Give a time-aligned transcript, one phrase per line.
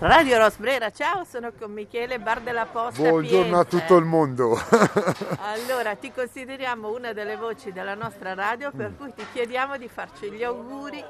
[0.00, 3.06] Radio Rosbrera, ciao, sono con Michele Bar della Posta.
[3.06, 4.56] Buongiorno a tutto il mondo.
[5.40, 8.96] allora, ti consideriamo una delle voci della nostra radio, per mm.
[8.96, 11.04] cui ti chiediamo di farci gli auguri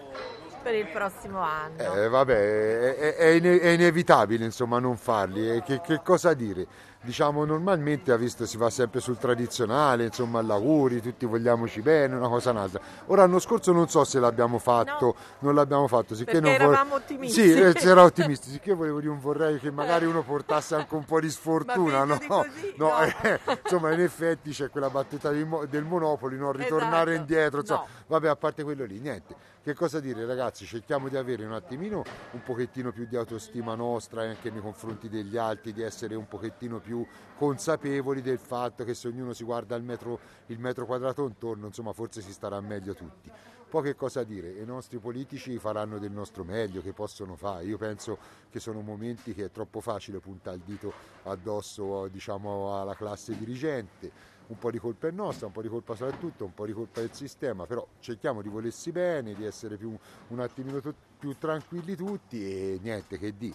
[0.61, 1.95] per il prossimo anno.
[1.95, 5.63] Eh, vabbè, è, è, è, inevitabile insomma non farli.
[5.63, 6.67] Che, che cosa dire?
[7.03, 12.29] Diciamo normalmente ha visto si va sempre sul tradizionale, insomma all'auguri, tutti vogliamoci bene, una
[12.29, 12.81] cosa un'altra.
[13.07, 16.91] Ora l'anno scorso non so se l'abbiamo fatto, no, non l'abbiamo fatto, sicché non eravamo
[16.91, 17.01] vor...
[17.01, 17.41] ottimisti.
[17.41, 21.05] Sì, eh, era ottimisti, sicché volevo dire un vorrei che magari uno portasse anche un
[21.05, 22.17] po' di sfortuna, no?
[22.19, 23.01] Di così, no, no.
[23.23, 27.31] Eh, insomma in effetti c'è quella battuta del Monopoli, non ritornare esatto.
[27.31, 29.49] indietro, insomma, vabbè a parte quello lì, niente.
[29.63, 34.23] Che cosa dire ragazzi, cerchiamo di avere un attimino un pochettino più di autostima nostra
[34.23, 36.90] anche nei confronti degli altri, di essere un pochettino più
[37.37, 41.93] consapevoli del fatto che se ognuno si guarda il metro, il metro quadrato intorno, insomma
[41.93, 43.31] forse si starà meglio tutti.
[43.71, 44.51] Poi che cosa dire?
[44.51, 47.65] I nostri politici faranno del nostro meglio, che possono fare.
[47.65, 48.19] Io penso
[48.51, 54.39] che sono momenti che è troppo facile puntare il dito addosso diciamo, alla classe dirigente
[54.51, 56.73] un po' di colpa è nostra, un po' di colpa sarà tutto, un po' di
[56.73, 59.97] colpa del sistema, però cerchiamo di volersi bene, di essere più,
[60.29, 60.81] un attimino
[61.19, 63.55] più tranquilli tutti e niente che di.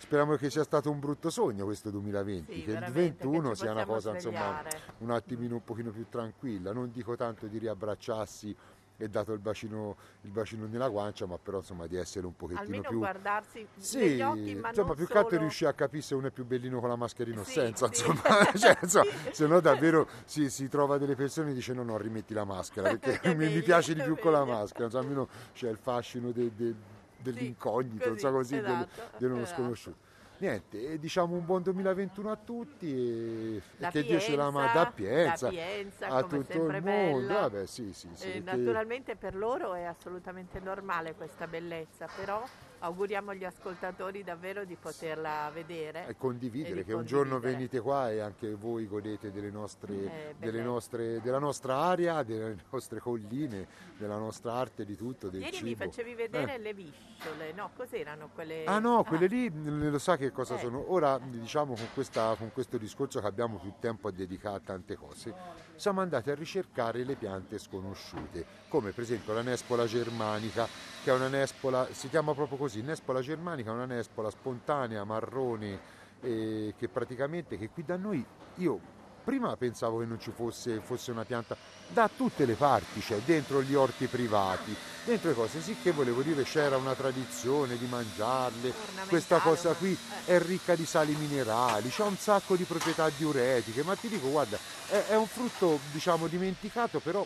[0.00, 3.84] Speriamo che sia stato un brutto sogno questo 2020, sì, che il 2021 sia una
[3.84, 4.62] cosa insomma,
[4.98, 8.56] un attimino un pochino più tranquilla, non dico tanto di riabbracciarsi
[8.96, 12.64] e dato il bacino, il bacino nella guancia, ma però insomma di essere un pochettino
[12.64, 12.98] Almeno più...
[12.98, 16.30] guardarsi sì, negli occhi, ma insomma più che altro riuscire a capire se uno è
[16.30, 18.08] più bellino con la mascherina o sì, senza, sì.
[18.08, 21.98] insomma, cioè, insomma se no davvero si, si, trova delle persone e dice no no
[21.98, 25.68] rimetti la maschera perché mi, mi, piace di più con la maschera, insomma, almeno c'è
[25.68, 26.74] il fascino de, de,
[27.22, 29.62] dell'incognito, sì, così, so così, esatto, di uno esatto.
[29.62, 30.08] sconosciuto
[30.40, 34.84] niente, diciamo un buon 2021 a tutti e, da che Pienza, Dio ce la manda
[34.84, 37.32] da Pienza, Pienza a tutto il mondo.
[37.32, 42.42] Vabbè, sì, sì, sì, eh, naturalmente per loro è assolutamente normale questa bellezza, però
[42.80, 46.98] auguriamo agli ascoltatori davvero di poterla vedere e condividere, e che condividere.
[46.98, 51.76] un giorno venite qua e anche voi godete delle nostre, eh, delle nostre, della nostra
[51.76, 55.28] aria, delle nostre colline, della nostra arte, di tutto.
[55.28, 55.68] Del Ieri cibo.
[55.68, 56.58] mi facevi vedere eh.
[56.58, 57.70] le visciole, no?
[57.76, 58.64] Cos'erano quelle?
[58.64, 59.28] Ah no, quelle ah.
[59.28, 59.50] lì
[59.90, 60.58] lo sa che cosa eh.
[60.58, 60.92] sono.
[60.92, 64.96] Ora diciamo con, questa, con questo discorso che abbiamo più tempo a dedicare a tante
[64.96, 65.34] cose,
[65.76, 70.66] siamo andati a ricercare le piante sconosciute, come per esempio la nespola germanica,
[71.02, 75.78] che è una nespola, si chiama proprio così, nespola germanica, una nespola spontanea, marrone,
[76.20, 78.24] eh, che praticamente, che qui da noi,
[78.56, 81.56] io prima pensavo che non ci fosse, fosse, una pianta
[81.88, 86.22] da tutte le parti, cioè dentro gli orti privati, dentro le cose, sì che volevo
[86.22, 88.72] dire c'era una tradizione di mangiarle,
[89.08, 93.94] questa cosa qui è ricca di sali minerali, c'ha un sacco di proprietà diuretiche, ma
[93.94, 97.24] ti dico guarda, è, è un frutto diciamo dimenticato, però,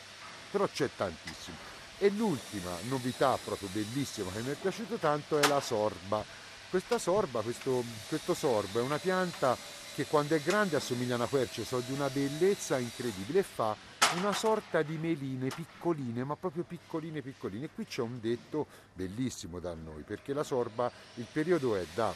[0.51, 1.74] però c'è tantissimo.
[1.99, 6.25] E l'ultima novità proprio bellissima che mi è piaciuto tanto è la sorba.
[6.69, 9.57] Questa sorba, questo, questo sorbo è una pianta
[9.95, 13.77] che quando è grande assomiglia a una quercia, so di una bellezza incredibile e fa
[14.17, 17.67] una sorta di meline piccoline, ma proprio piccoline piccoline.
[17.67, 22.13] E qui c'è un detto bellissimo da noi, perché la sorba, il periodo è da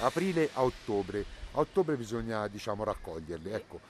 [0.00, 1.24] aprile a ottobre.
[1.52, 3.80] A ottobre bisogna diciamo raccoglierle, ecco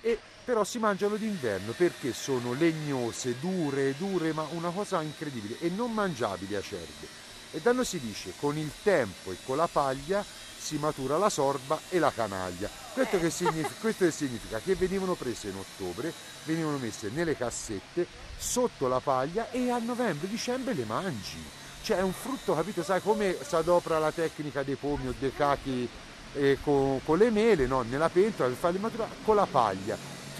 [0.00, 5.68] e però si mangiano d'inverno perché sono legnose, dure, dure, ma una cosa incredibile e
[5.68, 7.06] non mangiabili acerbe.
[7.52, 10.24] E da noi si dice con il tempo e con la paglia
[10.60, 12.68] si matura la sorba e la canaglia.
[12.92, 16.12] Questo che, significa, questo che significa che venivano prese in ottobre,
[16.44, 18.06] venivano messe nelle cassette
[18.36, 21.42] sotto la paglia e a novembre-dicembre le mangi.
[21.82, 22.82] Cioè è un frutto, capito?
[22.82, 25.88] Sai come si adopera la tecnica dei pomi o dei cachi
[26.62, 27.82] con, con, le mele no?
[27.82, 29.96] nella pentola per farli maturare con la paglia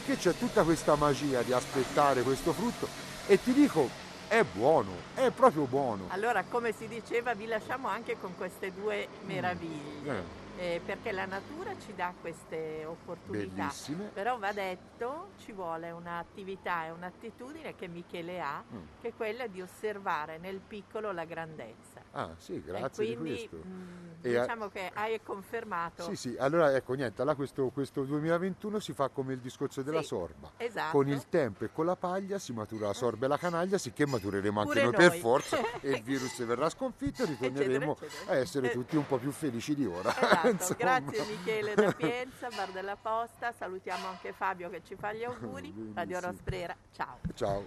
[0.07, 2.89] che c'è tutta questa magia di aspettare questo frutto
[3.27, 6.05] e ti dico è buono, è proprio buono.
[6.09, 10.03] Allora, come si diceva, vi lasciamo anche con queste due meraviglie.
[10.05, 10.09] Mm.
[10.09, 13.55] Eh eh, perché la natura ci dà queste opportunità.
[13.55, 14.11] Bellissime.
[14.13, 18.79] Però va detto, ci vuole un'attività e un'attitudine che Michele ha, mm.
[19.01, 22.03] che è quella di osservare nel piccolo la grandezza.
[22.13, 23.49] Ah sì, grazie e quindi.
[23.51, 24.71] Mh, mm, diciamo a...
[24.71, 26.03] che hai confermato.
[26.03, 30.01] Sì, sì, allora ecco niente, allora questo, questo 2021 si fa come il discorso della
[30.01, 30.51] sì, sorba.
[30.57, 30.97] Esatto.
[30.97, 34.07] Con il tempo e con la paglia si matura la sorba e la canaglia, sicché
[34.07, 38.33] matureremo anche noi, noi per forza e il virus verrà sconfitto e ritorneremo eccetera, eccetera.
[38.33, 40.11] a essere tutti un po' più felici di ora.
[40.11, 45.25] Esatto, grazie Michele da Pienza, Bar della Posta, salutiamo anche Fabio che ci fa gli
[45.25, 47.19] auguri, Radio Rosbrera, ciao.
[47.35, 47.65] Ciao,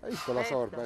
[0.00, 0.76] hai visto la sorba?